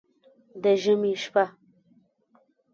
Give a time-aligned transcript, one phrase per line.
[0.61, 1.45] د ژمي شپه